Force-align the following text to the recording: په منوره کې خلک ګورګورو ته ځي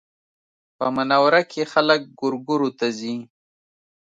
په 0.77 0.85
منوره 0.95 1.41
کې 1.51 1.63
خلک 1.73 1.99
ګورګورو 2.19 2.69
ته 2.79 2.87
ځي 2.99 3.15